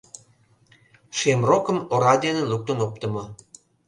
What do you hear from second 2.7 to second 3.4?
оптымо.